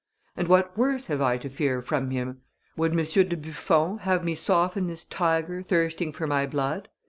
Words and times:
And 0.35 0.47
what 0.47 0.75
worse 0.75 1.05
have 1.09 1.21
I 1.21 1.37
to 1.37 1.47
fear 1.47 1.79
from 1.79 2.09
him? 2.09 2.41
Would 2.75 2.93
M. 2.93 3.05
de 3.29 3.37
Buffon 3.37 3.99
have 3.99 4.23
me 4.23 4.33
soften 4.33 4.87
this 4.87 5.03
tiger 5.05 5.61
thirsting 5.61 6.11
for 6.11 6.25
my 6.25 6.47
blood? 6.47 6.89